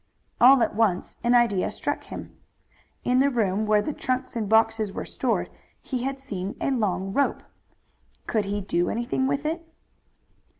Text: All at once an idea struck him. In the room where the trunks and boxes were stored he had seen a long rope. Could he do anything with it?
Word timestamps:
All 0.39 0.63
at 0.63 0.73
once 0.73 1.15
an 1.23 1.35
idea 1.35 1.69
struck 1.69 2.05
him. 2.05 2.35
In 3.03 3.19
the 3.19 3.29
room 3.29 3.67
where 3.67 3.83
the 3.83 3.93
trunks 3.93 4.35
and 4.35 4.49
boxes 4.49 4.91
were 4.91 5.05
stored 5.05 5.47
he 5.79 6.01
had 6.01 6.19
seen 6.19 6.55
a 6.59 6.71
long 6.71 7.13
rope. 7.13 7.43
Could 8.25 8.45
he 8.45 8.61
do 8.61 8.89
anything 8.89 9.27
with 9.27 9.45
it? 9.45 9.63